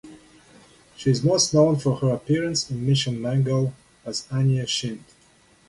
She 0.97 1.11
is 1.11 1.23
most 1.23 1.53
known 1.53 1.75
for 1.77 1.97
her 1.97 2.09
appearance 2.09 2.71
in 2.71 2.83
"Mission 2.87 3.21
Mangal" 3.21 3.71
as 4.03 4.25
Anya 4.31 4.65
Shinde. 4.65 5.03